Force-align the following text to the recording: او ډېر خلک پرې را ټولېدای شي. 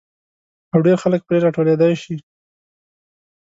او 0.73 0.79
ډېر 0.85 0.97
خلک 1.03 1.21
پرې 1.27 1.39
را 1.43 1.49
ټولېدای 1.55 1.93
شي. 2.03 2.15